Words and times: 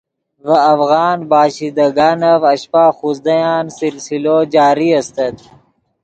ڤے 0.45 0.57
افغان 0.73 1.17
باشندگانف 1.31 2.41
اشپہ 2.51 2.85
خوزدَیان 2.97 3.65
سلسلو 3.77 4.37
جاری 4.53 4.89
استت 4.99 5.35